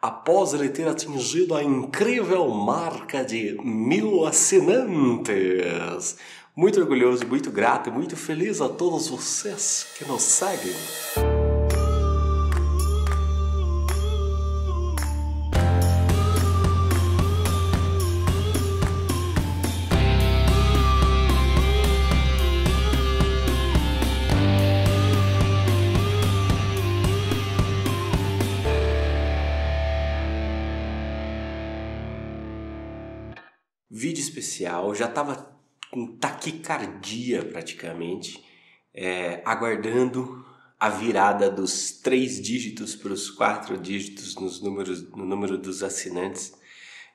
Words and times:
após 0.03 0.53
ele 0.53 0.69
ter 0.69 0.89
atingido 0.89 1.55
a 1.55 1.63
incrível 1.63 2.49
marca 2.49 3.25
de 3.25 3.57
mil 3.63 4.27
assinantes. 4.27 6.17
Muito 6.57 6.81
orgulhoso, 6.81 7.25
muito 7.25 7.53
grato 7.53 7.89
e 7.89 7.93
muito 7.93 8.17
feliz 8.17 8.61
a 8.61 8.69
todos 8.69 9.07
vocês 9.07 9.87
que 9.97 10.05
nos 10.07 10.23
seguem. 10.23 11.36
Especial, 34.77 34.95
já 34.95 35.07
estava 35.07 35.57
com 35.91 36.07
taquicardia 36.19 37.45
praticamente, 37.45 38.45
é, 38.93 39.43
aguardando 39.45 40.45
a 40.79 40.91
virada 40.91 41.51
dos 41.51 41.93
três 41.93 42.41
dígitos 42.41 42.95
para 42.95 43.13
os 43.13 43.31
quatro 43.31 43.79
dígitos 43.79 44.35
nos 44.37 44.61
números, 44.61 45.11
no 45.11 45.25
número 45.25 45.57
dos 45.57 45.83
assinantes 45.83 46.53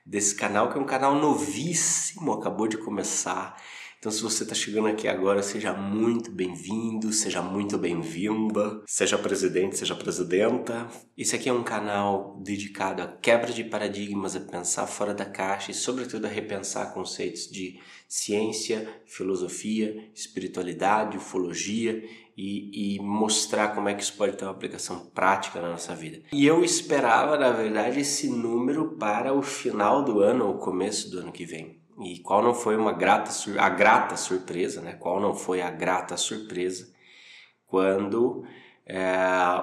desse 0.04 0.34
canal, 0.34 0.70
que 0.70 0.78
é 0.78 0.80
um 0.80 0.86
canal 0.86 1.14
novíssimo, 1.14 2.32
acabou 2.32 2.66
de 2.66 2.76
começar. 2.76 3.56
Então, 4.02 4.10
se 4.10 4.20
você 4.20 4.42
está 4.42 4.52
chegando 4.52 4.88
aqui 4.88 5.06
agora, 5.06 5.44
seja 5.44 5.72
muito 5.72 6.28
bem-vindo, 6.28 7.12
seja 7.12 7.40
muito 7.40 7.78
bem-vinda, 7.78 8.82
seja 8.84 9.16
presidente, 9.16 9.78
seja 9.78 9.94
presidenta. 9.94 10.88
Esse 11.16 11.36
aqui 11.36 11.48
é 11.48 11.52
um 11.52 11.62
canal 11.62 12.36
dedicado 12.42 13.00
à 13.00 13.06
quebra 13.06 13.52
de 13.52 13.62
paradigmas, 13.62 14.34
a 14.34 14.40
pensar 14.40 14.88
fora 14.88 15.14
da 15.14 15.24
caixa 15.24 15.70
e, 15.70 15.74
sobretudo, 15.74 16.24
a 16.24 16.28
repensar 16.28 16.92
conceitos 16.92 17.48
de 17.48 17.78
ciência, 18.08 19.02
filosofia, 19.06 20.10
espiritualidade, 20.12 21.16
ufologia 21.16 22.02
e, 22.36 22.96
e, 22.96 23.00
mostrar 23.00 23.68
como 23.68 23.88
é 23.88 23.94
que 23.94 24.02
isso 24.02 24.16
pode 24.16 24.36
ter 24.36 24.44
uma 24.44 24.50
aplicação 24.50 25.06
prática 25.14 25.60
na 25.60 25.70
nossa 25.70 25.94
vida. 25.94 26.22
E 26.32 26.44
eu 26.44 26.64
esperava, 26.64 27.38
na 27.38 27.52
verdade, 27.52 28.00
esse 28.00 28.28
número 28.28 28.96
para 28.96 29.32
o 29.32 29.42
final 29.42 30.04
do 30.04 30.18
ano 30.18 30.48
ou 30.48 30.58
começo 30.58 31.08
do 31.08 31.20
ano 31.20 31.30
que 31.30 31.44
vem. 31.44 31.81
E 32.04 32.18
qual 32.20 32.42
não 32.42 32.54
foi 32.54 32.76
uma 32.76 32.92
grata 32.92 33.30
a 33.58 33.68
grata 33.68 34.16
surpresa, 34.16 34.80
né? 34.80 34.94
Qual 34.94 35.20
não 35.20 35.34
foi 35.34 35.62
a 35.62 35.70
grata 35.70 36.16
surpresa 36.16 36.92
quando 37.66 38.44
é, 38.86 39.06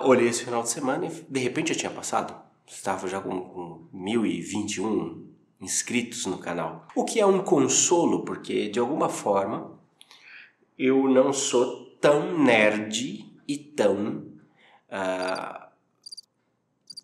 olhei 0.01 0.27
esse 0.27 0.43
final 0.43 0.63
de 0.63 0.69
semana 0.69 1.05
e 1.05 1.09
de 1.09 1.39
repente 1.39 1.73
já 1.73 1.79
tinha 1.79 1.91
passado. 1.91 2.35
Estava 2.65 3.07
já 3.07 3.19
com, 3.19 3.41
com 3.41 3.87
1021 3.93 5.27
inscritos 5.61 6.25
no 6.25 6.37
canal. 6.37 6.87
O 6.95 7.03
que 7.03 7.19
é 7.19 7.25
um 7.25 7.43
consolo, 7.43 8.23
porque 8.23 8.69
de 8.69 8.79
alguma 8.79 9.09
forma 9.09 9.77
eu 10.77 11.09
não 11.09 11.33
sou 11.33 11.85
tão 11.99 12.37
nerd 12.37 13.25
e 13.47 13.57
tão. 13.57 14.25
Uh, 14.89 15.69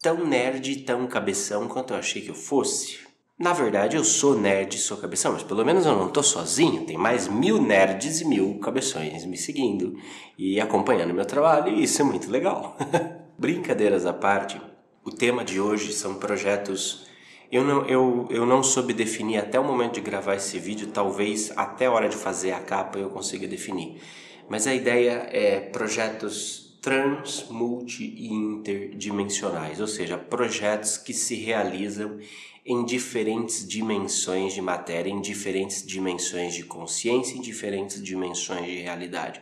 tão 0.01 0.25
nerd 0.25 0.71
e 0.71 0.81
tão 0.83 1.07
cabeção 1.07 1.67
quanto 1.67 1.93
eu 1.93 1.97
achei 1.97 2.21
que 2.21 2.29
eu 2.29 2.35
fosse. 2.35 3.04
Na 3.37 3.51
verdade, 3.51 3.97
eu 3.97 4.03
sou 4.05 4.39
nerd 4.39 4.77
sou 4.77 4.95
cabeção, 4.95 5.33
mas 5.33 5.43
pelo 5.43 5.65
menos 5.65 5.85
eu 5.85 5.93
não 5.93 6.07
estou 6.07 6.23
sozinho. 6.23 6.85
Tem 6.85 6.97
mais 6.97 7.27
mil 7.27 7.61
nerds 7.61 8.21
e 8.21 8.25
mil 8.25 8.59
cabeções 8.59 9.25
me 9.25 9.35
seguindo 9.35 9.97
e 10.37 10.59
acompanhando 10.61 11.13
meu 11.13 11.25
trabalho, 11.25 11.73
e 11.73 11.83
isso 11.83 12.01
é 12.01 12.05
muito 12.05 12.31
legal. 12.31 12.77
Brincadeiras 13.37 14.05
à 14.05 14.13
parte, 14.13 14.59
o 15.03 15.11
tema 15.11 15.43
de 15.43 15.59
hoje 15.59 15.91
são 15.91 16.15
projetos. 16.15 17.07
Eu 17.51 17.65
não, 17.65 17.85
eu, 17.85 18.25
eu 18.29 18.45
não 18.45 18.63
soube 18.63 18.93
definir 18.93 19.39
até 19.39 19.59
o 19.59 19.65
momento 19.65 19.95
de 19.95 20.01
gravar 20.01 20.35
esse 20.35 20.57
vídeo, 20.57 20.87
talvez 20.93 21.51
até 21.57 21.87
a 21.87 21.91
hora 21.91 22.07
de 22.07 22.15
fazer 22.15 22.53
a 22.53 22.61
capa 22.61 22.97
eu 22.97 23.09
consiga 23.09 23.45
definir. 23.49 24.01
Mas 24.49 24.65
a 24.65 24.73
ideia 24.73 25.27
é 25.29 25.59
projetos 25.59 26.79
trans, 26.81 27.47
multi 27.49 28.13
e 28.15 28.31
interdimensionais, 28.31 29.81
ou 29.81 29.87
seja, 29.87 30.17
projetos 30.17 30.97
que 30.97 31.13
se 31.13 31.35
realizam 31.35 32.17
em 32.65 32.83
diferentes 32.83 33.67
dimensões 33.67 34.53
de 34.53 34.61
matéria, 34.61 35.11
em 35.11 35.21
diferentes 35.21 35.85
dimensões 35.85 36.55
de 36.55 36.63
consciência, 36.63 37.37
em 37.37 37.41
diferentes 37.41 38.01
dimensões 38.01 38.65
de 38.65 38.81
realidade. 38.81 39.39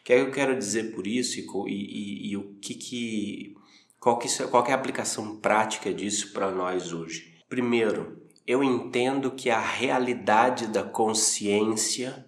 O 0.00 0.04
que, 0.04 0.12
é 0.12 0.16
que 0.16 0.22
eu 0.22 0.30
quero 0.30 0.58
dizer 0.58 0.94
por 0.94 1.06
isso 1.06 1.38
e, 1.38 1.72
e, 1.72 2.30
e 2.30 2.36
o 2.36 2.54
que, 2.60 2.74
que 2.74 3.56
qual, 3.98 4.18
que 4.18 4.28
qual 4.48 4.62
que 4.62 4.70
é 4.70 4.74
a 4.74 4.76
aplicação 4.76 5.36
prática 5.36 5.92
disso 5.92 6.32
para 6.32 6.50
nós 6.50 6.92
hoje? 6.92 7.34
Primeiro, 7.48 8.22
eu 8.46 8.62
entendo 8.62 9.30
que 9.30 9.50
a 9.50 9.60
realidade 9.60 10.66
da 10.66 10.82
consciência 10.82 12.26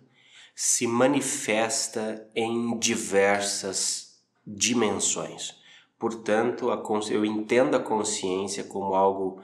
se 0.54 0.86
manifesta 0.86 2.28
em 2.34 2.78
diversas 2.78 4.20
dimensões. 4.46 5.54
Portanto, 5.98 6.68
eu 7.10 7.24
entendo 7.24 7.76
a 7.76 7.80
consciência 7.80 8.64
como 8.64 8.94
algo 8.94 9.40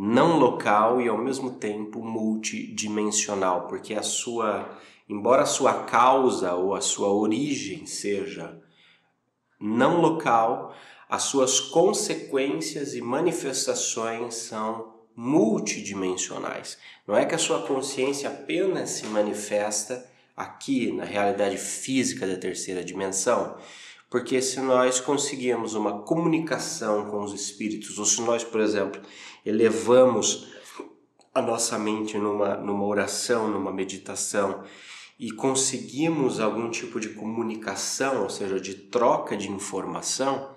não 0.00 0.38
local 0.38 1.00
e 1.00 1.08
ao 1.08 1.18
mesmo 1.18 1.50
tempo 1.50 2.00
multidimensional, 2.00 3.66
porque 3.66 3.94
a 3.94 4.02
sua, 4.02 4.78
embora 5.08 5.42
a 5.42 5.46
sua 5.46 5.82
causa 5.82 6.54
ou 6.54 6.72
a 6.72 6.80
sua 6.80 7.08
origem 7.08 7.84
seja 7.84 8.62
não 9.58 10.00
local, 10.00 10.72
as 11.08 11.24
suas 11.24 11.58
consequências 11.58 12.94
e 12.94 13.00
manifestações 13.00 14.36
são 14.36 14.94
multidimensionais. 15.16 16.78
Não 17.04 17.16
é 17.16 17.24
que 17.24 17.34
a 17.34 17.38
sua 17.38 17.66
consciência 17.66 18.28
apenas 18.28 18.90
se 18.90 19.06
manifesta 19.06 20.08
aqui 20.36 20.92
na 20.92 21.02
realidade 21.02 21.58
física 21.58 22.24
da 22.24 22.36
terceira 22.36 22.84
dimensão, 22.84 23.58
porque 24.10 24.40
se 24.40 24.60
nós 24.60 25.00
conseguimos 25.00 25.74
uma 25.74 26.00
comunicação 26.00 27.10
com 27.10 27.22
os 27.22 27.34
espíritos, 27.34 27.98
ou 27.98 28.04
se 28.04 28.20
nós, 28.22 28.42
por 28.42 28.60
exemplo, 28.60 29.00
elevamos 29.44 30.48
a 31.34 31.42
nossa 31.42 31.78
mente 31.78 32.16
numa, 32.16 32.56
numa 32.56 32.84
oração, 32.84 33.48
numa 33.48 33.72
meditação, 33.72 34.64
e 35.18 35.30
conseguimos 35.32 36.40
algum 36.40 36.70
tipo 36.70 36.98
de 36.98 37.10
comunicação, 37.10 38.22
ou 38.22 38.30
seja, 38.30 38.60
de 38.60 38.74
troca 38.74 39.36
de 39.36 39.50
informação, 39.50 40.54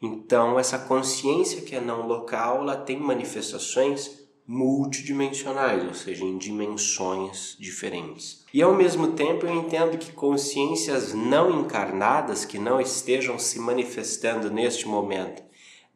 então 0.00 0.58
essa 0.58 0.78
consciência 0.78 1.62
que 1.62 1.74
é 1.74 1.80
não 1.80 2.06
local, 2.06 2.60
ela 2.60 2.76
tem 2.76 2.98
manifestações 2.98 4.23
multidimensionais, 4.46 5.84
ou 5.84 5.94
seja, 5.94 6.24
em 6.24 6.36
dimensões 6.36 7.56
diferentes. 7.58 8.44
E 8.52 8.62
ao 8.62 8.74
mesmo 8.74 9.12
tempo 9.12 9.46
eu 9.46 9.54
entendo 9.54 9.96
que 9.96 10.12
consciências 10.12 11.14
não 11.14 11.60
encarnadas 11.60 12.44
que 12.44 12.58
não 12.58 12.80
estejam 12.80 13.38
se 13.38 13.58
manifestando 13.58 14.50
neste 14.50 14.86
momento, 14.86 15.42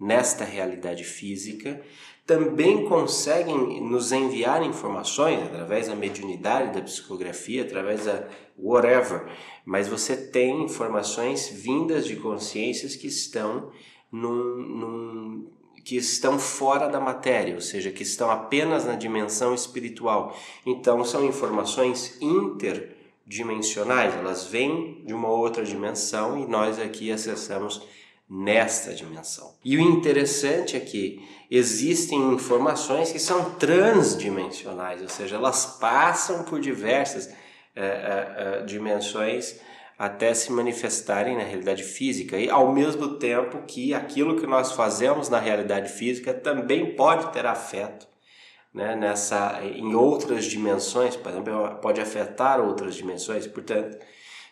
nesta 0.00 0.44
realidade 0.44 1.04
física, 1.04 1.82
também 2.26 2.84
conseguem 2.86 3.82
nos 3.82 4.12
enviar 4.12 4.62
informações 4.62 5.42
através 5.42 5.88
da 5.88 5.96
mediunidade, 5.96 6.74
da 6.74 6.82
psicografia, 6.82 7.62
através 7.62 8.04
da 8.04 8.28
whatever, 8.58 9.26
mas 9.64 9.88
você 9.88 10.16
tem 10.16 10.64
informações 10.64 11.48
vindas 11.48 12.06
de 12.06 12.16
consciências 12.16 12.96
que 12.96 13.06
estão 13.06 13.70
num, 14.10 14.56
num 14.56 15.57
que 15.88 15.96
estão 15.96 16.38
fora 16.38 16.86
da 16.86 17.00
matéria, 17.00 17.54
ou 17.54 17.62
seja, 17.62 17.90
que 17.90 18.02
estão 18.02 18.30
apenas 18.30 18.84
na 18.84 18.94
dimensão 18.94 19.54
espiritual. 19.54 20.38
Então 20.66 21.02
são 21.02 21.24
informações 21.24 22.18
interdimensionais, 22.20 24.14
elas 24.14 24.44
vêm 24.44 25.02
de 25.06 25.14
uma 25.14 25.30
outra 25.30 25.64
dimensão 25.64 26.38
e 26.38 26.46
nós 26.46 26.78
aqui 26.78 27.10
acessamos 27.10 27.80
nesta 28.28 28.92
dimensão. 28.92 29.54
E 29.64 29.78
o 29.78 29.80
interessante 29.80 30.76
é 30.76 30.80
que 30.80 31.26
existem 31.50 32.34
informações 32.34 33.10
que 33.10 33.18
são 33.18 33.52
transdimensionais, 33.52 35.00
ou 35.00 35.08
seja, 35.08 35.36
elas 35.36 35.78
passam 35.80 36.42
por 36.42 36.60
diversas 36.60 37.34
é, 37.74 38.60
é, 38.60 38.62
dimensões 38.66 39.58
até 39.98 40.32
se 40.32 40.52
manifestarem 40.52 41.36
na 41.36 41.42
realidade 41.42 41.82
física. 41.82 42.38
E 42.38 42.48
ao 42.48 42.72
mesmo 42.72 43.18
tempo 43.18 43.62
que 43.66 43.92
aquilo 43.92 44.36
que 44.36 44.46
nós 44.46 44.72
fazemos 44.72 45.28
na 45.28 45.40
realidade 45.40 45.90
física 45.90 46.32
também 46.32 46.94
pode 46.94 47.32
ter 47.32 47.44
afeto 47.44 48.06
né, 48.72 48.94
nessa 48.94 49.60
em 49.64 49.94
outras 49.94 50.44
dimensões, 50.44 51.16
por 51.16 51.32
exemplo, 51.32 51.78
pode 51.82 52.00
afetar 52.00 52.60
outras 52.60 52.94
dimensões, 52.94 53.46
portanto, 53.46 53.98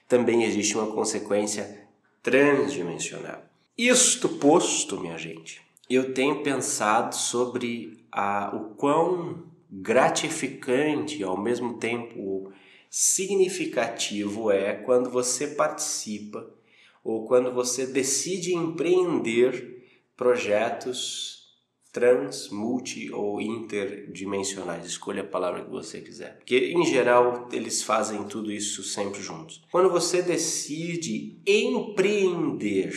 também 0.08 0.42
existe 0.42 0.76
uma 0.76 0.92
consequência 0.92 1.86
transdimensional. 2.22 3.42
Isto 3.78 4.28
posto, 4.28 4.98
minha 4.98 5.18
gente, 5.18 5.62
eu 5.88 6.12
tenho 6.12 6.42
pensado 6.42 7.14
sobre 7.14 8.04
a, 8.10 8.50
o 8.54 8.74
quão 8.74 9.44
gratificante, 9.70 11.22
ao 11.22 11.38
mesmo 11.38 11.74
tempo 11.74 12.52
significativo 12.90 14.50
é 14.50 14.74
quando 14.74 15.10
você 15.10 15.48
participa 15.48 16.48
ou 17.02 17.26
quando 17.26 17.52
você 17.52 17.86
decide 17.86 18.54
empreender 18.54 19.84
projetos 20.16 21.36
trans, 21.92 22.50
multi 22.50 23.10
ou 23.10 23.40
interdimensionais. 23.40 24.84
Escolha 24.84 25.22
a 25.22 25.26
palavra 25.26 25.64
que 25.64 25.70
você 25.70 26.00
quiser. 26.00 26.36
Porque 26.36 26.72
em 26.76 26.84
geral 26.84 27.48
eles 27.50 27.82
fazem 27.82 28.22
tudo 28.24 28.52
isso 28.52 28.82
sempre 28.82 29.22
juntos. 29.22 29.64
Quando 29.70 29.88
você 29.88 30.20
decide 30.20 31.40
empreender 31.46 32.92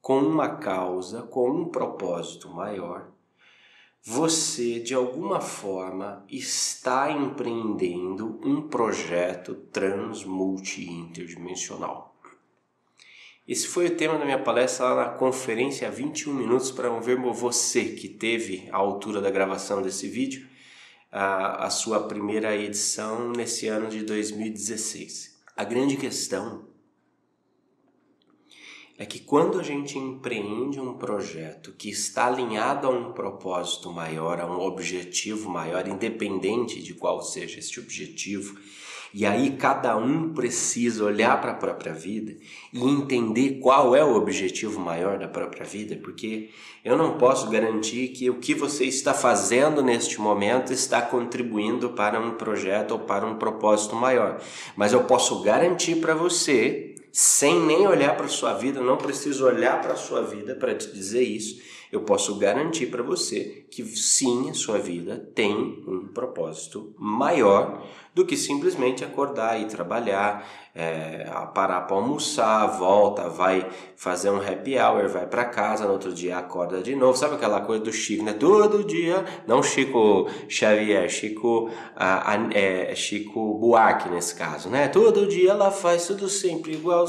com 0.00 0.20
uma 0.20 0.56
causa, 0.56 1.22
com 1.22 1.50
um 1.50 1.64
propósito 1.64 2.48
maior, 2.48 3.10
você 4.08 4.78
de 4.78 4.94
alguma 4.94 5.40
forma 5.40 6.24
está 6.30 7.10
empreendendo 7.10 8.40
um 8.44 8.68
projeto 8.68 9.52
trans, 9.72 10.22
multi 10.22 10.88
interdimensional. 10.88 12.16
Esse 13.48 13.66
foi 13.66 13.86
o 13.86 13.96
tema 13.96 14.16
da 14.16 14.24
minha 14.24 14.38
palestra 14.38 14.86
lá 14.86 14.94
na 15.06 15.08
conferência 15.10 15.90
21 15.90 16.32
minutos 16.32 16.70
para 16.70 16.88
ver 17.00 17.16
você 17.16 17.96
que 17.96 18.08
teve 18.08 18.68
a 18.70 18.76
altura 18.76 19.20
da 19.20 19.28
gravação 19.28 19.82
desse 19.82 20.06
vídeo 20.06 20.46
a, 21.10 21.66
a 21.66 21.70
sua 21.70 22.06
primeira 22.06 22.54
edição 22.54 23.32
nesse 23.32 23.66
ano 23.66 23.88
de 23.88 24.04
2016. 24.04 25.36
A 25.56 25.64
grande 25.64 25.96
questão 25.96 26.68
é 28.98 29.04
que 29.04 29.18
quando 29.18 29.60
a 29.60 29.62
gente 29.62 29.98
empreende 29.98 30.80
um 30.80 30.94
projeto 30.94 31.74
que 31.76 31.90
está 31.90 32.26
alinhado 32.26 32.86
a 32.86 32.90
um 32.90 33.12
propósito 33.12 33.92
maior, 33.92 34.40
a 34.40 34.46
um 34.46 34.60
objetivo 34.60 35.50
maior, 35.50 35.86
independente 35.86 36.82
de 36.82 36.94
qual 36.94 37.20
seja 37.20 37.58
este 37.58 37.78
objetivo, 37.78 38.58
e 39.12 39.24
aí 39.24 39.52
cada 39.52 39.96
um 39.96 40.34
precisa 40.34 41.04
olhar 41.04 41.40
para 41.40 41.52
a 41.52 41.56
própria 41.56 41.94
vida 41.94 42.36
e 42.72 42.82
entender 42.82 43.58
qual 43.60 43.96
é 43.96 44.04
o 44.04 44.14
objetivo 44.14 44.78
maior 44.78 45.18
da 45.18 45.26
própria 45.26 45.64
vida, 45.64 45.96
porque 45.96 46.50
eu 46.84 46.98
não 46.98 47.16
posso 47.16 47.48
garantir 47.48 48.08
que 48.08 48.28
o 48.28 48.38
que 48.38 48.54
você 48.54 48.84
está 48.84 49.14
fazendo 49.14 49.82
neste 49.82 50.20
momento 50.20 50.70
está 50.72 51.00
contribuindo 51.00 51.90
para 51.90 52.20
um 52.20 52.32
projeto 52.32 52.92
ou 52.92 52.98
para 52.98 53.26
um 53.26 53.36
propósito 53.36 53.96
maior. 53.96 54.38
Mas 54.76 54.92
eu 54.92 55.04
posso 55.04 55.42
garantir 55.42 55.96
para 55.96 56.14
você, 56.14 56.85
sem 57.18 57.58
nem 57.58 57.86
olhar 57.86 58.14
para 58.14 58.26
a 58.26 58.28
sua 58.28 58.52
vida, 58.52 58.78
não 58.78 58.98
preciso 58.98 59.46
olhar 59.46 59.80
para 59.80 59.94
a 59.94 59.96
sua 59.96 60.20
vida 60.20 60.54
para 60.54 60.74
te 60.74 60.92
dizer 60.92 61.22
isso. 61.22 61.62
Eu 61.92 62.00
posso 62.02 62.36
garantir 62.38 62.86
para 62.86 63.02
você 63.02 63.66
que 63.70 63.84
sim, 63.84 64.50
a 64.50 64.54
sua 64.54 64.78
vida 64.78 65.16
tem 65.34 65.84
um 65.86 66.08
propósito 66.08 66.94
maior 66.98 67.82
do 68.16 68.24
que 68.24 68.34
simplesmente 68.34 69.04
acordar 69.04 69.60
e 69.60 69.66
trabalhar, 69.66 70.48
é, 70.74 71.24
parar 71.54 71.82
para 71.82 71.96
almoçar, 71.96 72.66
volta, 72.66 73.28
vai 73.28 73.68
fazer 73.94 74.30
um 74.30 74.38
happy 74.38 74.78
hour, 74.78 75.06
vai 75.06 75.26
para 75.26 75.44
casa, 75.44 75.84
no 75.84 75.92
outro 75.92 76.14
dia 76.14 76.38
acorda 76.38 76.80
de 76.80 76.96
novo. 76.96 77.14
Sabe 77.14 77.34
aquela 77.34 77.60
coisa 77.60 77.84
do 77.84 77.92
Chico, 77.92 78.24
né? 78.24 78.32
Todo 78.32 78.82
dia, 78.84 79.22
não 79.46 79.62
Chico 79.62 80.30
Xavier, 80.48 81.06
Chico, 81.10 81.70
a, 81.94 82.32
a, 82.32 82.52
é, 82.54 82.94
Chico 82.94 83.58
Buarque 83.58 84.08
nesse 84.08 84.34
caso, 84.34 84.70
né? 84.70 84.88
Todo 84.88 85.26
dia 85.26 85.50
ela 85.50 85.70
faz 85.70 86.06
tudo 86.06 86.26
sempre 86.26 86.72
igual, 86.72 87.04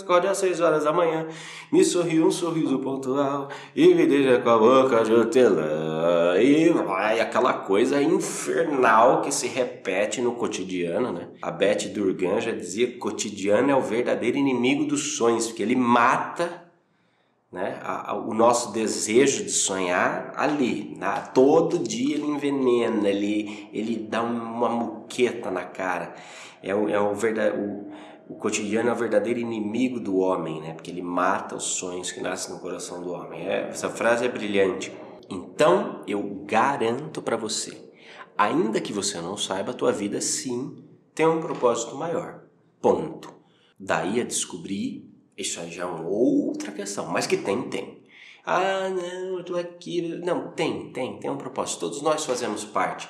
acorda 0.00 0.30
às 0.30 0.38
6 0.38 0.60
horas 0.60 0.84
da 0.84 0.92
manhã, 0.92 1.26
me 1.72 1.84
sorriu 1.84 2.24
um 2.24 2.30
sorriso 2.30 2.78
pontual 2.78 3.48
e 3.74 3.92
me 3.94 4.06
deixa 4.06 4.21
com 4.42 4.50
a 4.50 4.58
boca 4.58 5.04
de 5.04 5.12
hortelã. 5.12 6.36
E 6.40 6.70
vai 6.70 7.20
aquela 7.20 7.52
coisa 7.52 8.02
infernal 8.02 9.20
que 9.20 9.32
se 9.32 9.46
repete 9.46 10.20
no 10.20 10.32
cotidiano 10.32 11.12
né? 11.12 11.28
A 11.40 11.50
Beth 11.50 11.88
Durgan 11.92 12.40
já 12.40 12.50
dizia 12.50 12.86
que 12.86 12.96
o 12.96 13.00
cotidiano 13.00 13.70
é 13.70 13.74
o 13.74 13.80
verdadeiro 13.80 14.36
inimigo 14.36 14.84
dos 14.84 15.16
sonhos, 15.16 15.46
porque 15.46 15.62
ele 15.62 15.76
mata 15.76 16.62
né, 17.52 17.78
a, 17.82 18.12
a, 18.12 18.14
o 18.14 18.32
nosso 18.32 18.72
desejo 18.72 19.44
de 19.44 19.50
sonhar 19.50 20.32
ali. 20.36 20.96
Na, 20.96 21.20
todo 21.20 21.78
dia 21.78 22.14
ele 22.14 22.26
envenena, 22.26 23.08
ele, 23.08 23.68
ele 23.72 23.96
dá 23.96 24.22
uma 24.22 24.70
muqueta 24.70 25.50
na 25.50 25.64
cara. 25.64 26.14
É 26.62 26.74
o, 26.74 26.88
é 26.88 26.98
o, 26.98 27.14
verdade, 27.14 27.54
o, 28.32 28.38
cotidiano 28.38 28.88
é 28.88 28.92
o 28.92 28.96
verdadeiro 28.96 29.40
inimigo 29.40 30.00
do 30.00 30.18
homem, 30.18 30.60
né? 30.60 30.74
Porque 30.74 30.90
ele 30.90 31.02
mata 31.02 31.56
os 31.56 31.64
sonhos 31.64 32.12
que 32.12 32.20
nascem 32.20 32.54
no 32.54 32.60
coração 32.60 33.02
do 33.02 33.12
homem. 33.12 33.46
É, 33.46 33.68
essa 33.68 33.88
frase 33.88 34.24
é 34.24 34.28
brilhante. 34.28 34.92
Então 35.30 36.02
eu 36.06 36.22
garanto 36.44 37.22
para 37.22 37.36
você 37.36 37.92
ainda 38.36 38.80
que 38.80 38.92
você 38.92 39.20
não 39.20 39.36
saiba, 39.36 39.72
a 39.72 39.74
tua 39.74 39.92
vida 39.92 40.20
sim 40.20 40.84
tem 41.14 41.26
um 41.26 41.40
propósito 41.40 41.96
maior. 41.96 42.44
Ponto. 42.80 43.32
Daí 43.78 44.20
a 44.20 44.24
descobrir, 44.24 45.08
isso 45.36 45.60
aí 45.60 45.70
já 45.70 45.82
é 45.82 45.86
uma 45.86 46.06
outra 46.06 46.72
questão, 46.72 47.06
mas 47.06 47.26
que 47.26 47.36
tem, 47.36 47.62
tem. 47.68 48.02
Ah, 48.44 48.88
não, 48.88 49.38
eu 49.38 49.44
tô 49.44 49.56
aqui. 49.56 50.20
Não, 50.24 50.50
tem, 50.50 50.92
tem, 50.92 51.18
tem 51.18 51.30
um 51.30 51.36
propósito. 51.36 51.80
Todos 51.80 52.02
nós 52.02 52.24
fazemos 52.24 52.64
parte 52.64 53.08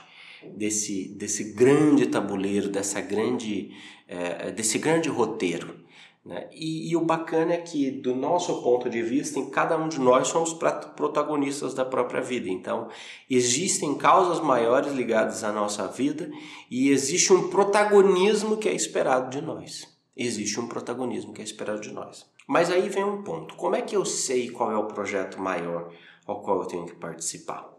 desse, 0.57 1.09
desse 1.17 1.53
grande 1.53 2.07
tabuleiro, 2.07 2.69
dessa 2.69 3.01
grande, 3.01 3.71
é, 4.07 4.51
desse 4.51 4.79
grande 4.79 5.09
roteiro. 5.09 5.83
Né? 6.25 6.49
E, 6.53 6.91
e, 6.91 6.97
o 6.97 7.05
bacana 7.05 7.55
é 7.55 7.59
que, 7.59 7.91
do 7.91 8.15
nosso 8.15 8.63
ponto 8.63 8.89
de 8.89 9.03
vista, 9.03 9.41
em 9.41 9.51
cada 9.51 9.77
um 9.77 9.89
de 9.89 9.99
nós 9.99 10.29
somos 10.29 10.53
protagonistas 10.53 11.75
da 11.75 11.85
própria 11.85 12.21
vida. 12.21 12.49
Então, 12.49 12.89
existem 13.29 13.97
causas 13.97 14.41
maiores 14.41 14.93
ligadas 14.93 15.43
à 15.43 15.53
nossa 15.53 15.89
vida 15.89 16.31
e 16.71 16.91
existe 16.91 17.33
um 17.33 17.49
protagonismo 17.49 18.57
que 18.57 18.69
é 18.69 18.75
esperado 18.75 19.31
de 19.31 19.45
nós. 19.45 19.91
Existe 20.17 20.61
um 20.61 20.69
protagonismo 20.69 21.33
que 21.33 21.41
é 21.41 21.45
esperado 21.45 21.81
de 21.81 21.91
nós. 21.91 22.31
Mas 22.47 22.71
aí 22.71 22.89
vem 22.89 23.03
um 23.05 23.23
ponto: 23.23 23.57
como 23.57 23.75
é 23.75 23.83
que 23.83 23.97
eu 23.97 24.05
sei 24.05 24.51
qual 24.51 24.71
é 24.71 24.77
o 24.77 24.87
projeto 24.87 25.41
maior 25.41 25.93
ao 26.27 26.43
qual 26.43 26.61
eu 26.61 26.67
tenho 26.67 26.87
que 26.87 26.95
participar? 26.95 27.73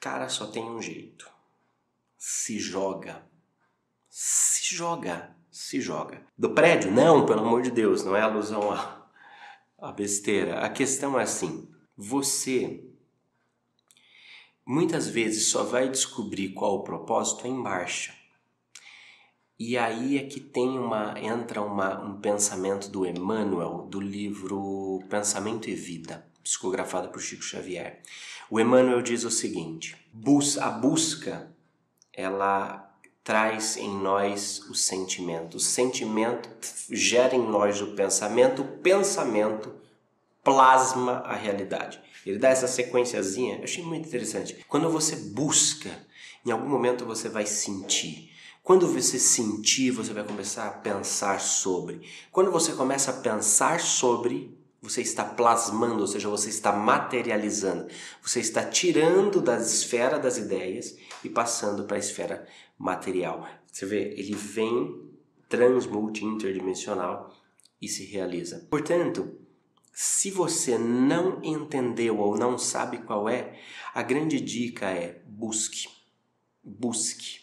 Cara, 0.00 0.28
só 0.28 0.46
tem 0.46 0.64
um 0.64 0.80
jeito: 0.80 1.28
se 2.24 2.60
joga. 2.60 3.26
Se 4.08 4.76
joga 4.76 5.34
se 5.52 5.80
joga. 5.80 6.22
Do 6.38 6.54
prédio? 6.54 6.90
Não, 6.90 7.26
pelo 7.26 7.40
amor 7.40 7.62
de 7.62 7.70
Deus, 7.70 8.02
não 8.04 8.16
é 8.16 8.22
alusão 8.22 8.72
a, 8.72 9.06
a 9.78 9.92
besteira. 9.92 10.60
A 10.60 10.70
questão 10.70 11.20
é 11.20 11.24
assim: 11.24 11.68
você 11.96 12.82
muitas 14.64 15.08
vezes 15.08 15.46
só 15.46 15.62
vai 15.64 15.88
descobrir 15.88 16.50
qual 16.50 16.76
o 16.76 16.84
propósito 16.84 17.46
em 17.46 17.52
marcha. 17.52 18.14
E 19.58 19.76
aí 19.76 20.16
é 20.16 20.26
que 20.26 20.40
tem 20.40 20.78
uma 20.78 21.18
entra 21.20 21.60
uma, 21.60 22.02
um 22.02 22.20
pensamento 22.20 22.88
do 22.88 23.04
Emmanuel 23.04 23.86
do 23.90 24.00
livro 24.00 25.00
Pensamento 25.10 25.68
e 25.68 25.74
Vida, 25.74 26.26
psicografado 26.42 27.08
por 27.10 27.20
Chico 27.20 27.42
Xavier. 27.42 28.00
O 28.48 28.58
Emmanuel 28.58 29.02
diz 29.02 29.24
o 29.24 29.30
seguinte: 29.30 29.96
a 30.60 30.70
busca 30.70 31.52
ela 32.12 32.90
traz 33.24 33.76
em 33.76 33.96
nós 33.96 34.60
o 34.68 34.74
sentimento. 34.74 35.56
O 35.56 35.60
sentimento 35.60 36.48
gera 36.90 37.34
em 37.34 37.46
nós 37.46 37.80
o 37.80 37.94
pensamento, 37.94 38.62
o 38.62 38.78
pensamento 38.78 39.74
plasma 40.42 41.22
a 41.24 41.34
realidade. 41.34 42.00
Ele 42.26 42.38
dá 42.38 42.48
essa 42.48 42.66
sequenciazinha, 42.66 43.58
eu 43.58 43.64
achei 43.64 43.84
muito 43.84 44.08
interessante. 44.08 44.64
Quando 44.68 44.90
você 44.90 45.16
busca, 45.16 45.90
em 46.44 46.50
algum 46.50 46.68
momento 46.68 47.04
você 47.04 47.28
vai 47.28 47.46
sentir. 47.46 48.30
Quando 48.62 48.86
você 48.86 49.18
sentir, 49.18 49.90
você 49.90 50.12
vai 50.12 50.22
começar 50.22 50.68
a 50.68 50.70
pensar 50.70 51.40
sobre. 51.40 52.00
Quando 52.30 52.50
você 52.50 52.72
começa 52.72 53.10
a 53.10 53.14
pensar 53.14 53.80
sobre, 53.80 54.56
você 54.82 55.00
está 55.00 55.24
plasmando, 55.24 56.00
ou 56.00 56.06
seja, 56.08 56.28
você 56.28 56.48
está 56.48 56.72
materializando. 56.72 57.86
Você 58.20 58.40
está 58.40 58.64
tirando 58.64 59.40
da 59.40 59.56
esfera 59.56 60.18
das 60.18 60.38
ideias 60.38 60.96
e 61.22 61.28
passando 61.28 61.84
para 61.84 61.96
a 61.96 62.00
esfera 62.00 62.48
material. 62.76 63.48
Você 63.70 63.86
vê, 63.86 64.12
ele 64.18 64.34
vem 64.34 65.08
transmulti 65.48 66.24
interdimensional 66.24 67.32
e 67.80 67.86
se 67.86 68.04
realiza. 68.04 68.66
Portanto, 68.68 69.38
se 69.92 70.32
você 70.32 70.76
não 70.76 71.40
entendeu 71.44 72.18
ou 72.18 72.36
não 72.36 72.58
sabe 72.58 72.98
qual 72.98 73.28
é, 73.28 73.60
a 73.94 74.02
grande 74.02 74.40
dica 74.40 74.90
é 74.90 75.22
busque. 75.26 75.88
Busque 76.64 77.41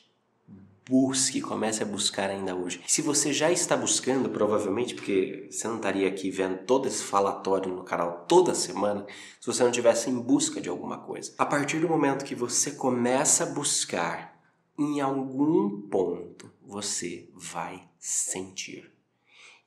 busque, 0.90 1.40
comece 1.40 1.84
a 1.84 1.86
buscar 1.86 2.32
ainda 2.32 2.56
hoje. 2.56 2.82
Se 2.88 3.02
você 3.04 3.32
já 3.32 3.52
está 3.52 3.78
buscando, 3.78 4.28
provavelmente, 4.30 4.96
porque 4.96 5.48
você 5.52 5.68
não 5.68 5.76
estaria 5.76 6.08
aqui 6.08 6.32
vendo 6.32 6.66
todo 6.66 6.88
esse 6.88 7.04
falatório 7.04 7.72
no 7.72 7.84
canal 7.84 8.26
toda 8.28 8.56
semana, 8.56 9.06
se 9.40 9.46
você 9.46 9.62
não 9.62 9.70
estivesse 9.70 10.10
em 10.10 10.20
busca 10.20 10.60
de 10.60 10.68
alguma 10.68 10.98
coisa. 10.98 11.32
A 11.38 11.46
partir 11.46 11.80
do 11.80 11.88
momento 11.88 12.26
que 12.26 12.34
você 12.34 12.72
começa 12.72 13.44
a 13.44 13.52
buscar, 13.54 14.42
em 14.78 15.00
algum 15.00 15.82
ponto 15.88 16.52
você 16.66 17.30
vai 17.36 17.88
sentir. 18.00 18.92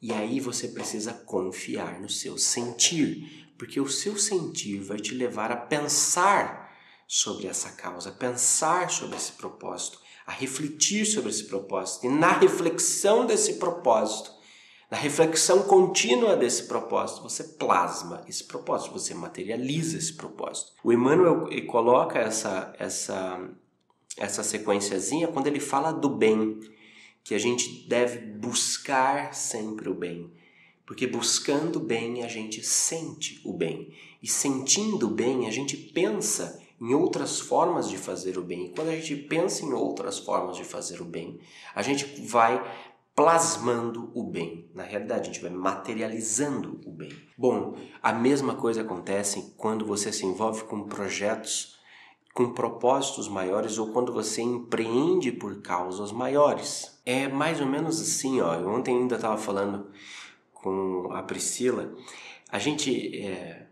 E 0.00 0.12
aí 0.12 0.41
você 0.41 0.67
precisa 0.67 1.12
confiar 1.12 2.00
no 2.00 2.09
seu 2.09 2.37
sentir 2.37 3.55
Porque 3.57 3.81
o 3.81 3.88
seu 3.88 4.19
sentir 4.19 4.81
vai 4.81 4.97
te 4.99 5.14
levar 5.14 5.52
a 5.52 5.57
pensar 5.57 6.75
sobre 7.07 7.47
essa 7.47 7.71
causa, 7.71 8.11
pensar 8.11 8.91
sobre 8.91 9.17
esse 9.17 9.33
propósito, 9.33 10.00
a 10.26 10.33
refletir 10.33 11.05
sobre 11.07 11.31
esse 11.31 11.45
propósito. 11.45 12.07
E 12.07 12.09
na 12.09 12.33
reflexão 12.33 13.26
desse 13.26 13.55
propósito, 13.55 14.31
na 14.91 14.99
reflexão 14.99 15.62
contínua 15.62 16.37
desse 16.37 16.64
propósito, 16.64 17.23
você 17.23 17.45
plasma 17.45 18.23
esse 18.29 18.45
propósito, 18.45 18.93
você 18.93 19.14
materializa 19.14 19.97
esse 19.97 20.12
propósito. 20.12 20.73
O 20.85 20.93
Emmanuel 20.93 21.49
coloca 21.67 22.19
essa, 22.19 22.75
essa, 22.79 23.41
essa 24.19 24.43
sequenciazinha 24.43 25.29
quando 25.29 25.47
ele 25.47 25.61
fala 25.61 25.93
do 25.93 26.11
bem, 26.11 26.61
que 27.25 27.35
a 27.35 27.38
gente 27.38 27.88
deve 27.88 28.19
buscar 28.19 29.35
sempre 29.35 29.88
o 29.88 29.95
bem. 29.95 30.31
Porque 30.85 31.07
buscando 31.07 31.76
o 31.76 31.81
bem 31.81 32.23
a 32.23 32.29
gente 32.29 32.62
sente 32.62 33.41
o 33.45 33.52
bem. 33.55 33.95
E 34.23 34.29
sentindo 34.29 35.07
o 35.07 35.11
bem 35.11 35.49
a 35.49 35.50
gente 35.50 35.75
pensa 35.75 36.62
em 36.83 36.95
outras 36.95 37.39
formas 37.39 37.89
de 37.89 37.97
fazer 37.97 38.37
o 38.37 38.43
bem. 38.43 38.67
E 38.67 38.75
quando 38.75 38.89
a 38.89 38.97
gente 38.97 39.15
pensa 39.15 39.65
em 39.65 39.73
outras 39.73 40.19
formas 40.19 40.57
de 40.57 40.65
fazer 40.65 41.01
o 41.01 41.05
bem, 41.05 41.39
a 41.75 41.81
gente 41.81 42.21
vai 42.27 42.61
plasmando 43.15 44.11
o 44.15 44.25
bem. 44.25 44.69
Na 44.75 44.83
realidade, 44.83 45.23
a 45.23 45.33
gente 45.33 45.41
vai 45.41 45.51
materializando 45.51 46.81
o 46.85 46.91
bem. 46.91 47.12
Bom, 47.39 47.77
a 48.03 48.12
mesma 48.12 48.57
coisa 48.57 48.81
acontece 48.81 49.55
quando 49.57 49.87
você 49.87 50.12
se 50.12 50.27
envolve 50.27 50.65
com 50.65 50.83
projetos 50.83 51.81
com 52.35 52.53
propósitos 52.53 53.29
maiores 53.29 53.79
ou 53.79 53.93
quando 53.93 54.12
você 54.12 54.41
empreende 54.41 55.31
por 55.31 55.61
causas 55.61 56.11
maiores. 56.12 56.99
É 57.05 57.29
mais 57.29 57.61
ou 57.61 57.67
menos 57.67 58.01
assim, 58.01 58.41
ó. 58.41 58.55
Eu 58.55 58.71
ontem 58.71 58.97
ainda 58.97 59.17
estava 59.17 59.37
falando 59.37 59.89
com 60.55 61.11
a 61.12 61.23
Priscila. 61.23 61.95
A 62.51 62.59
gente 62.59 63.19
é, 63.19 63.67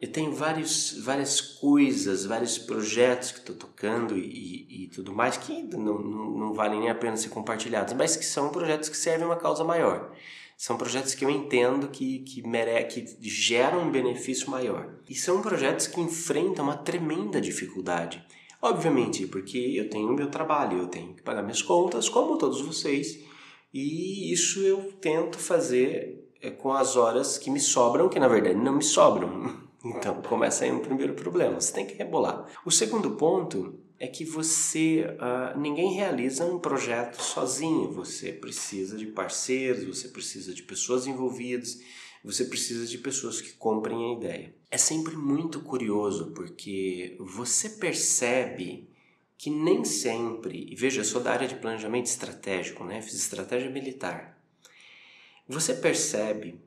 eu 0.00 0.12
tenho 0.12 0.32
vários, 0.32 0.96
várias 1.00 1.40
coisas, 1.40 2.24
vários 2.24 2.56
projetos 2.56 3.32
que 3.32 3.38
estou 3.38 3.56
tocando 3.56 4.16
e, 4.16 4.84
e, 4.84 4.88
tudo 4.88 5.12
mais 5.12 5.36
que 5.36 5.62
não, 5.76 5.98
não, 5.98 6.30
não 6.30 6.54
valem 6.54 6.80
nem 6.80 6.90
a 6.90 6.94
pena 6.94 7.16
ser 7.16 7.30
compartilhados, 7.30 7.94
mas 7.94 8.16
que 8.16 8.24
são 8.24 8.50
projetos 8.50 8.88
que 8.88 8.96
servem 8.96 9.26
uma 9.26 9.36
causa 9.36 9.64
maior. 9.64 10.12
São 10.56 10.76
projetos 10.76 11.14
que 11.14 11.24
eu 11.24 11.30
entendo 11.30 11.88
que, 11.88 12.20
que, 12.20 12.46
mere, 12.46 12.84
que 12.84 13.16
geram 13.20 13.82
um 13.82 13.90
benefício 13.90 14.50
maior. 14.50 14.88
E 15.08 15.14
são 15.14 15.42
projetos 15.42 15.86
que 15.86 16.00
enfrentam 16.00 16.64
uma 16.64 16.76
tremenda 16.76 17.40
dificuldade. 17.40 18.24
Obviamente, 18.60 19.26
porque 19.26 19.58
eu 19.58 19.88
tenho 19.88 20.08
o 20.08 20.14
meu 20.14 20.30
trabalho, 20.30 20.78
eu 20.78 20.88
tenho 20.88 21.14
que 21.14 21.22
pagar 21.22 21.42
minhas 21.42 21.62
contas, 21.62 22.08
como 22.08 22.38
todos 22.38 22.60
vocês, 22.60 23.20
e 23.72 24.32
isso 24.32 24.60
eu 24.60 24.92
tento 25.00 25.38
fazer 25.38 26.28
é, 26.40 26.50
com 26.50 26.72
as 26.72 26.96
horas 26.96 27.38
que 27.38 27.50
me 27.50 27.60
sobram, 27.60 28.08
que 28.08 28.18
na 28.18 28.26
verdade 28.26 28.56
não 28.56 28.76
me 28.76 28.82
sobram. 28.82 29.67
Então 29.84 30.20
começa 30.22 30.64
aí 30.64 30.72
um 30.72 30.80
primeiro 30.80 31.14
problema, 31.14 31.60
você 31.60 31.72
tem 31.72 31.86
que 31.86 31.94
rebolar. 31.94 32.46
O 32.64 32.70
segundo 32.70 33.12
ponto 33.12 33.78
é 33.98 34.06
que 34.06 34.24
você 34.24 35.04
uh, 35.04 35.58
ninguém 35.58 35.94
realiza 35.94 36.44
um 36.44 36.58
projeto 36.58 37.20
sozinho. 37.20 37.90
Você 37.92 38.32
precisa 38.32 38.96
de 38.96 39.06
parceiros, 39.06 39.84
você 39.84 40.08
precisa 40.08 40.54
de 40.54 40.62
pessoas 40.62 41.06
envolvidas, 41.06 41.80
você 42.22 42.44
precisa 42.44 42.86
de 42.86 42.98
pessoas 42.98 43.40
que 43.40 43.52
comprem 43.52 44.10
a 44.10 44.16
ideia. 44.16 44.54
É 44.70 44.78
sempre 44.78 45.16
muito 45.16 45.60
curioso 45.60 46.32
porque 46.32 47.16
você 47.18 47.70
percebe 47.70 48.88
que 49.36 49.50
nem 49.50 49.84
sempre, 49.84 50.66
e 50.68 50.74
veja, 50.74 51.00
eu 51.00 51.04
sou 51.04 51.20
da 51.20 51.30
área 51.30 51.46
de 51.46 51.54
planejamento 51.54 52.06
estratégico, 52.06 52.82
né? 52.82 53.00
Fiz 53.00 53.14
estratégia 53.14 53.70
militar. 53.70 54.36
Você 55.48 55.72
percebe 55.74 56.60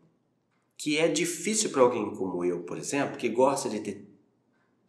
que 0.82 0.98
é 0.98 1.08
difícil 1.08 1.70
para 1.70 1.84
alguém 1.84 2.10
como 2.16 2.44
eu, 2.44 2.64
por 2.64 2.76
exemplo, 2.76 3.16
que 3.16 3.30
gosta 3.30 3.70
de 3.70 3.82
ter 3.82 4.10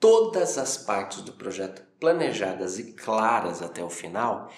todas 0.00 0.56
as 0.56 0.78
partes 0.78 1.20
do 1.20 1.34
projeto 1.34 1.84
planejadas 2.00 2.78
e 2.78 2.94
claras 2.94 3.60
até 3.60 3.84
o 3.84 3.90
final, 3.90 4.50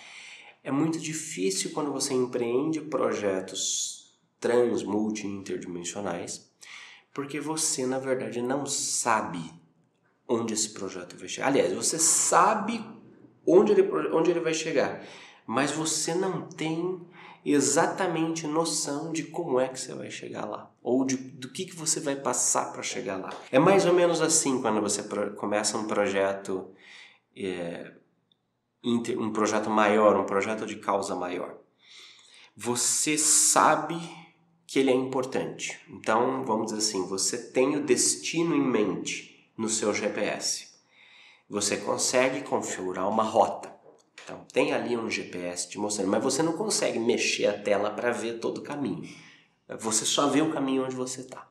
é 0.63 0.71
muito 0.71 0.97
difícil 1.01 1.73
quando 1.73 1.91
você 1.91 2.15
empreende 2.15 2.81
projetos 2.81 4.17
trans, 4.39 4.85
multi, 4.85 5.27
interdimensionais, 5.27 6.49
porque 7.13 7.41
você, 7.41 7.85
na 7.85 7.99
verdade, 7.99 8.41
não 8.41 8.65
sabe 8.65 9.43
onde 10.29 10.55
esse 10.55 10.71
projeto 10.71 11.17
vai 11.19 11.29
chegar. 11.29 11.49
Aliás, 11.49 11.73
você 11.73 11.99
sabe 11.99 12.81
onde 13.45 13.73
ele, 13.73 13.83
onde 14.13 14.31
ele 14.31 14.41
vai 14.41 14.55
chegar, 14.55 15.05
mas 15.45 15.73
você 15.73 16.15
não 16.15 16.43
tem 16.47 17.05
exatamente 17.45 18.47
noção 18.47 19.13
de 19.13 19.25
como 19.25 19.61
é 19.61 19.69
que 19.69 19.79
você 19.79 19.95
vai 19.95 20.11
chegar 20.11 20.45
lá 20.47 20.71
ou 20.83 21.05
de, 21.05 21.17
do 21.17 21.49
que, 21.49 21.65
que 21.65 21.75
você 21.75 21.99
vai 21.99 22.15
passar 22.15 22.71
para 22.73 22.83
chegar 22.83 23.17
lá. 23.17 23.33
É 23.51 23.59
mais 23.59 23.87
ou 23.87 23.95
menos 23.95 24.21
assim 24.21 24.61
quando 24.61 24.81
você 24.83 25.03
pro, 25.03 25.35
começa 25.35 25.79
um 25.79 25.87
projeto, 25.87 26.71
é, 27.35 27.93
inter, 28.83 29.19
um 29.19 29.33
projeto 29.33 29.71
maior, 29.71 30.17
um 30.17 30.27
projeto 30.27 30.67
de 30.67 30.77
causa 30.77 31.15
maior. 31.15 31.57
Você 32.57 33.17
sabe 33.17 33.99
que 34.67 34.79
ele 34.79 34.91
é 34.91 34.95
importante. 34.95 35.81
Então, 35.89 36.45
vamos 36.45 36.67
dizer 36.67 36.79
assim, 36.79 37.07
você 37.07 37.51
tem 37.51 37.77
o 37.77 37.85
destino 37.85 38.55
em 38.55 38.61
mente 38.61 39.51
no 39.57 39.69
seu 39.69 39.95
GPS. 39.95 40.69
Você 41.49 41.77
consegue 41.79 42.43
configurar 42.43 43.09
uma 43.09 43.23
rota. 43.23 43.74
Então, 44.25 44.45
tem 44.53 44.73
ali 44.73 44.97
um 44.97 45.11
GPS 45.11 45.69
te 45.69 45.79
mostrando, 45.79 46.11
mas 46.11 46.23
você 46.23 46.43
não 46.43 46.55
consegue 46.55 46.99
mexer 46.99 47.47
a 47.47 47.53
tela 47.53 47.91
para 47.91 48.11
ver 48.11 48.39
todo 48.39 48.59
o 48.59 48.63
caminho. 48.63 49.07
Você 49.81 50.07
só 50.07 50.29
vê 50.29 50.41
o 50.41 50.51
caminho 50.51 50.85
onde 50.85 50.95
você 50.95 51.21
está. 51.21 51.47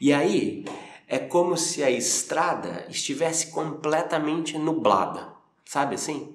E 0.00 0.12
aí, 0.12 0.64
é 1.06 1.18
como 1.18 1.58
se 1.58 1.82
a 1.82 1.90
estrada 1.90 2.86
estivesse 2.88 3.48
completamente 3.48 4.56
nublada, 4.56 5.28
sabe 5.64 5.96
assim? 5.96 6.34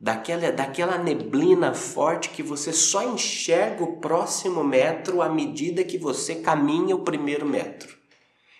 Daquela, 0.00 0.50
daquela 0.50 0.98
neblina 0.98 1.72
forte 1.74 2.30
que 2.30 2.42
você 2.42 2.72
só 2.72 3.04
enxerga 3.04 3.84
o 3.84 3.98
próximo 3.98 4.64
metro 4.64 5.22
à 5.22 5.28
medida 5.28 5.84
que 5.84 5.96
você 5.96 6.36
caminha 6.36 6.96
o 6.96 7.04
primeiro 7.04 7.46
metro. 7.46 8.03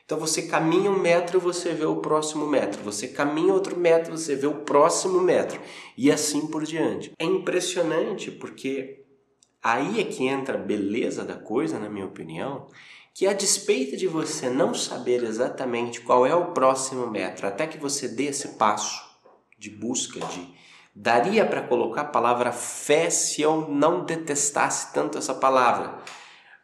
Então 0.04 0.18
você 0.18 0.42
caminha 0.42 0.90
um 0.90 0.98
metro, 0.98 1.40
você 1.40 1.72
vê 1.72 1.86
o 1.86 1.96
próximo 1.96 2.46
metro. 2.46 2.82
Você 2.82 3.08
caminha 3.08 3.54
outro 3.54 3.76
metro, 3.76 4.16
você 4.16 4.36
vê 4.36 4.46
o 4.46 4.62
próximo 4.62 5.20
metro. 5.20 5.60
E 5.96 6.12
assim 6.12 6.46
por 6.46 6.64
diante. 6.64 7.12
É 7.18 7.24
impressionante 7.24 8.30
porque 8.30 9.04
aí 9.62 10.00
é 10.00 10.04
que 10.04 10.26
entra 10.26 10.58
a 10.58 10.60
beleza 10.60 11.24
da 11.24 11.34
coisa, 11.34 11.78
na 11.78 11.88
minha 11.88 12.04
opinião, 12.04 12.66
que 13.14 13.26
a 13.26 13.32
despeito 13.32 13.96
de 13.96 14.06
você 14.06 14.50
não 14.50 14.74
saber 14.74 15.22
exatamente 15.22 16.00
qual 16.00 16.26
é 16.26 16.34
o 16.34 16.52
próximo 16.52 17.06
metro, 17.06 17.46
até 17.46 17.66
que 17.66 17.78
você 17.78 18.08
dê 18.08 18.24
esse 18.24 18.48
passo 18.48 19.02
de 19.58 19.70
busca 19.70 20.20
de 20.20 20.52
daria 20.94 21.46
para 21.46 21.62
colocar 21.62 22.02
a 22.02 22.06
palavra 22.06 22.52
fé 22.52 23.08
se 23.10 23.40
eu 23.40 23.68
não 23.68 24.04
detestasse 24.04 24.92
tanto 24.92 25.16
essa 25.16 25.34
palavra, 25.34 25.98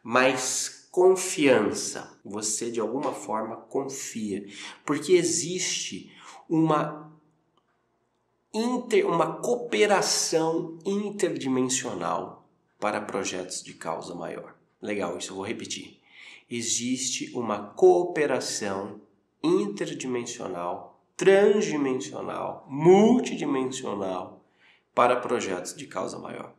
mas 0.03 0.80
confiança. 0.91 2.19
Você 2.23 2.69
de 2.69 2.79
alguma 2.79 3.13
forma 3.13 3.55
confia, 3.55 4.45
porque 4.85 5.13
existe 5.13 6.11
uma 6.47 7.11
inter, 8.53 9.07
uma 9.07 9.37
cooperação 9.37 10.77
interdimensional 10.85 12.45
para 12.79 12.99
projetos 12.99 13.63
de 13.63 13.73
causa 13.73 14.13
maior. 14.13 14.55
Legal, 14.81 15.17
isso 15.17 15.31
eu 15.31 15.35
vou 15.35 15.45
repetir. 15.45 15.99
Existe 16.49 17.31
uma 17.33 17.59
cooperação 17.59 18.99
interdimensional, 19.41 21.01
transdimensional, 21.15 22.65
multidimensional 22.67 24.43
para 24.93 25.15
projetos 25.15 25.73
de 25.75 25.87
causa 25.87 26.19
maior. 26.19 26.53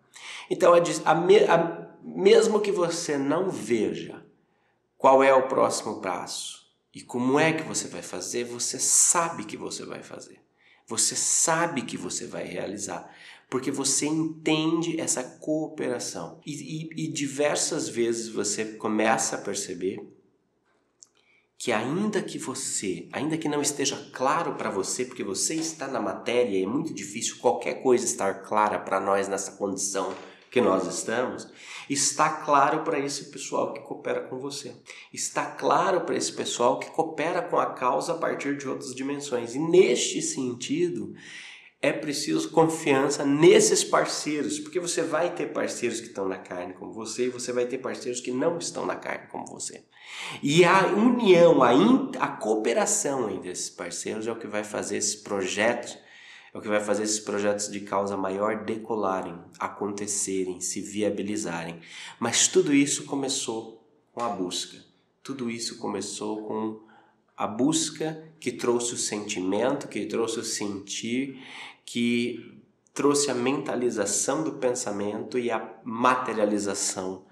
Então, 0.50 0.72
a, 0.72 0.78
a, 0.78 1.54
a, 1.54 1.96
mesmo 2.02 2.60
que 2.60 2.72
você 2.72 3.18
não 3.18 3.50
veja 3.50 4.21
qual 5.02 5.20
é 5.20 5.34
o 5.34 5.48
próximo 5.48 6.00
passo 6.00 6.64
e 6.94 7.00
como 7.00 7.36
é 7.36 7.52
que 7.52 7.64
você 7.64 7.88
vai 7.88 8.02
fazer, 8.02 8.44
você 8.44 8.78
sabe 8.78 9.42
que 9.44 9.56
você 9.56 9.84
vai 9.84 10.00
fazer. 10.00 10.38
Você 10.86 11.16
sabe 11.16 11.82
que 11.82 11.96
você 11.96 12.24
vai 12.24 12.44
realizar, 12.44 13.12
porque 13.50 13.72
você 13.72 14.06
entende 14.06 15.00
essa 15.00 15.24
cooperação. 15.24 16.40
E, 16.46 16.52
e, 16.52 17.04
e 17.04 17.08
diversas 17.08 17.88
vezes 17.88 18.28
você 18.28 18.64
começa 18.76 19.34
a 19.34 19.40
perceber 19.40 20.08
que 21.58 21.72
ainda 21.72 22.22
que 22.22 22.38
você, 22.38 23.08
ainda 23.10 23.36
que 23.36 23.48
não 23.48 23.60
esteja 23.60 24.08
claro 24.12 24.54
para 24.54 24.70
você, 24.70 25.04
porque 25.04 25.24
você 25.24 25.56
está 25.56 25.88
na 25.88 26.00
matéria 26.00 26.62
é 26.62 26.66
muito 26.66 26.94
difícil 26.94 27.38
qualquer 27.38 27.82
coisa 27.82 28.04
estar 28.04 28.42
clara 28.42 28.78
para 28.78 29.00
nós 29.00 29.26
nessa 29.26 29.50
condição 29.56 30.14
que 30.52 30.60
nós 30.60 30.86
estamos, 30.86 31.48
está 31.88 32.28
claro 32.28 32.80
para 32.80 32.98
esse 32.98 33.30
pessoal 33.30 33.72
que 33.72 33.80
coopera 33.80 34.20
com 34.20 34.38
você. 34.38 34.76
Está 35.10 35.46
claro 35.46 36.02
para 36.02 36.14
esse 36.14 36.30
pessoal 36.30 36.78
que 36.78 36.90
coopera 36.90 37.40
com 37.40 37.58
a 37.58 37.72
causa 37.72 38.12
a 38.12 38.18
partir 38.18 38.58
de 38.58 38.68
outras 38.68 38.94
dimensões. 38.94 39.54
E 39.54 39.58
neste 39.58 40.20
sentido, 40.20 41.14
é 41.80 41.90
preciso 41.90 42.50
confiança 42.50 43.24
nesses 43.24 43.82
parceiros, 43.82 44.60
porque 44.60 44.78
você 44.78 45.02
vai 45.02 45.34
ter 45.34 45.46
parceiros 45.46 46.00
que 46.00 46.08
estão 46.08 46.28
na 46.28 46.36
carne 46.36 46.74
como 46.74 46.92
você 46.92 47.26
e 47.26 47.30
você 47.30 47.50
vai 47.50 47.64
ter 47.64 47.78
parceiros 47.78 48.20
que 48.20 48.30
não 48.30 48.58
estão 48.58 48.84
na 48.84 48.94
carne 48.94 49.28
como 49.28 49.46
você. 49.46 49.82
E 50.42 50.66
a 50.66 50.86
união, 50.88 51.62
a, 51.62 51.72
a 52.20 52.28
cooperação 52.28 53.30
entre 53.30 53.50
esses 53.50 53.70
parceiros 53.70 54.26
é 54.26 54.32
o 54.32 54.38
que 54.38 54.46
vai 54.46 54.62
fazer 54.62 54.98
esses 54.98 55.16
projetos, 55.16 55.98
é 56.52 56.58
o 56.58 56.60
que 56.60 56.68
vai 56.68 56.80
fazer 56.80 57.04
esses 57.04 57.20
projetos 57.20 57.70
de 57.70 57.80
causa 57.80 58.16
maior 58.16 58.64
decolarem, 58.64 59.38
acontecerem, 59.58 60.60
se 60.60 60.80
viabilizarem. 60.80 61.80
Mas 62.20 62.46
tudo 62.46 62.74
isso 62.74 63.04
começou 63.04 63.82
com 64.12 64.22
a 64.22 64.28
busca. 64.28 64.76
Tudo 65.22 65.50
isso 65.50 65.78
começou 65.78 66.42
com 66.42 66.80
a 67.36 67.46
busca 67.46 68.22
que 68.38 68.52
trouxe 68.52 68.94
o 68.94 68.98
sentimento, 68.98 69.88
que 69.88 70.04
trouxe 70.04 70.40
o 70.40 70.44
sentir, 70.44 71.42
que 71.86 72.60
trouxe 72.92 73.30
a 73.30 73.34
mentalização 73.34 74.44
do 74.44 74.52
pensamento 74.52 75.38
e 75.38 75.50
a 75.50 75.80
materialização 75.82 77.24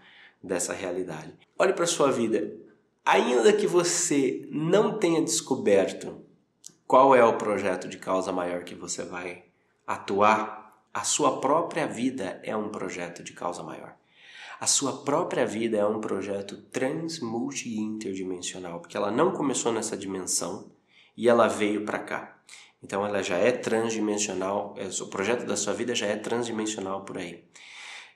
dessa 0.43 0.73
realidade. 0.73 1.35
Olhe 1.59 1.75
para 1.75 1.85
a 1.85 1.89
sua 1.89 2.11
vida. 2.11 2.57
Ainda 3.05 3.53
que 3.53 3.67
você 3.67 4.49
não 4.51 4.99
tenha 4.99 5.23
descoberto 5.23 6.25
qual 6.91 7.15
é 7.15 7.25
o 7.25 7.39
projeto 7.39 7.87
de 7.87 7.99
causa 7.99 8.33
maior 8.33 8.65
que 8.65 8.75
você 8.75 9.05
vai 9.05 9.45
atuar, 9.87 10.75
a 10.93 11.05
sua 11.05 11.41
própria 11.41 11.87
vida 11.87 12.41
é 12.43 12.57
um 12.57 12.69
projeto 12.69 13.23
de 13.23 13.33
causa 13.33 13.63
maior. 13.63 13.95
A 14.59 14.67
sua 14.67 15.05
própria 15.05 15.47
vida 15.47 15.77
é 15.77 15.87
um 15.87 16.01
projeto 16.01 16.57
trans, 16.63 17.21
multi 17.21 17.69
e 17.69 17.79
interdimensional, 17.79 18.81
porque 18.81 18.97
ela 18.97 19.13
não 19.13 19.31
começou 19.31 19.73
nessa 19.73 19.97
dimensão 19.97 20.73
e 21.17 21.29
ela 21.29 21.47
veio 21.47 21.85
para 21.85 22.01
cá. 22.01 22.37
Então 22.83 23.07
ela 23.07 23.23
já 23.23 23.37
é 23.37 23.53
transdimensional, 23.53 24.75
é, 24.77 24.89
o 25.01 25.07
projeto 25.07 25.47
da 25.47 25.57
sua 25.57 25.73
vida 25.73 25.95
já 25.95 26.07
é 26.07 26.17
transdimensional 26.17 27.05
por 27.05 27.19
aí. 27.19 27.45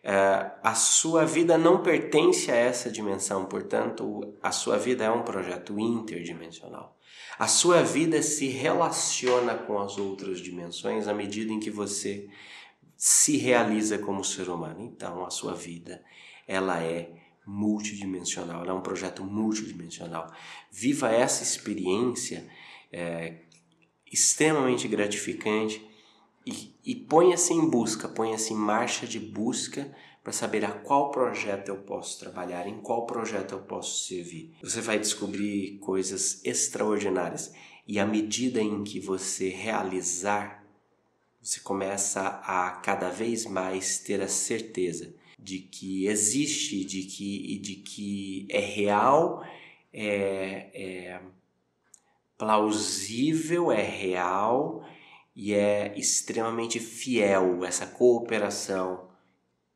É, 0.06 0.50
a 0.62 0.74
sua 0.74 1.24
vida 1.24 1.56
não 1.56 1.82
pertence 1.82 2.50
a 2.50 2.54
essa 2.54 2.90
dimensão, 2.90 3.46
portanto, 3.46 4.34
a 4.42 4.52
sua 4.52 4.76
vida 4.76 5.02
é 5.02 5.10
um 5.10 5.22
projeto 5.22 5.80
interdimensional. 5.80 6.94
A 7.38 7.48
sua 7.48 7.82
vida 7.82 8.22
se 8.22 8.48
relaciona 8.48 9.54
com 9.54 9.78
as 9.78 9.96
outras 9.96 10.40
dimensões 10.40 11.08
à 11.08 11.14
medida 11.14 11.50
em 11.50 11.58
que 11.58 11.70
você 11.70 12.28
se 12.94 13.38
realiza 13.38 13.96
como 13.96 14.22
ser 14.22 14.50
humano. 14.50 14.82
Então, 14.82 15.24
a 15.24 15.30
sua 15.30 15.54
vida, 15.54 16.04
ela 16.46 16.82
é 16.82 17.10
multidimensional, 17.46 18.62
ela 18.62 18.72
é 18.72 18.74
um 18.74 18.82
projeto 18.82 19.24
multidimensional. 19.24 20.30
Viva 20.70 21.10
essa 21.10 21.42
experiência 21.42 22.46
é, 22.92 23.36
extremamente 24.12 24.86
gratificante 24.86 25.93
ponha-se 27.14 27.52
em 27.52 27.70
busca, 27.70 28.08
ponha-se 28.08 28.52
em 28.52 28.56
marcha 28.56 29.06
de 29.06 29.20
busca 29.20 29.88
para 30.20 30.32
saber 30.32 30.64
a 30.64 30.72
qual 30.72 31.12
projeto 31.12 31.68
eu 31.68 31.76
posso 31.76 32.18
trabalhar, 32.18 32.66
em 32.66 32.80
qual 32.80 33.06
projeto 33.06 33.52
eu 33.52 33.60
posso 33.60 34.04
servir. 34.04 34.52
Você 34.60 34.80
vai 34.80 34.98
descobrir 34.98 35.78
coisas 35.78 36.44
extraordinárias 36.44 37.54
e 37.86 38.00
à 38.00 38.04
medida 38.04 38.60
em 38.60 38.82
que 38.82 38.98
você 38.98 39.48
realizar, 39.48 40.66
você 41.40 41.60
começa 41.60 42.20
a 42.20 42.72
cada 42.82 43.10
vez 43.10 43.46
mais 43.46 43.98
ter 43.98 44.20
a 44.20 44.26
certeza 44.26 45.14
de 45.38 45.60
que 45.60 46.08
existe, 46.08 46.84
de 46.84 47.02
que, 47.02 47.58
de 47.58 47.76
que 47.76 48.48
é 48.50 48.58
real, 48.58 49.46
é, 49.92 50.68
é 50.74 51.20
plausível, 52.36 53.70
é 53.70 53.82
real 53.82 54.84
e 55.34 55.52
é 55.54 55.96
extremamente 55.98 56.78
fiel. 56.78 57.64
Essa 57.64 57.86
cooperação 57.86 59.08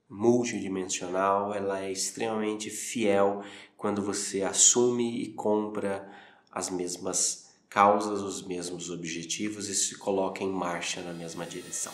multidimensional, 0.09 1.55
ela 1.55 1.81
é 1.81 1.93
extremamente 1.93 2.71
fiel 2.71 3.43
quando 3.77 4.03
você 4.03 4.43
assume 4.43 5.23
e 5.23 5.33
compra 5.33 6.09
as 6.51 6.71
mesmas 6.71 7.49
causas, 7.69 8.21
os 8.21 8.47
mesmos 8.47 8.91
objetivos 8.91 9.69
e 9.69 9.75
se 9.75 9.97
coloca 9.97 10.43
em 10.43 10.51
marcha 10.51 11.03
na 11.03 11.13
mesma 11.13 11.45
direção. 11.45 11.93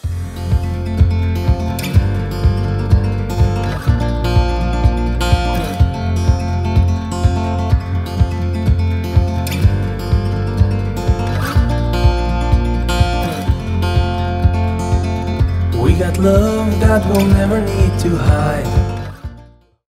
We'll 17.03 17.27
never 17.27 17.61
need 17.61 17.99
to 18.03 18.17
hide. 18.17 18.94